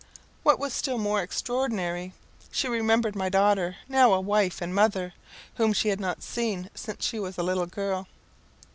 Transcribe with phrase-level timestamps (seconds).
[0.41, 2.13] What was still more extraordinary,
[2.51, 5.13] she remembered my daughter, now a wife and mother,
[5.57, 8.07] whom she had not seen since she was a little girl.